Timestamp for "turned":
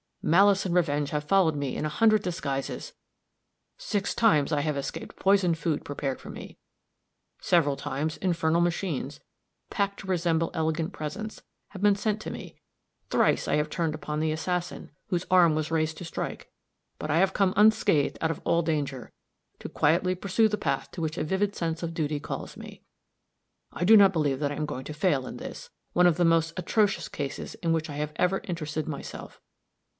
13.69-13.95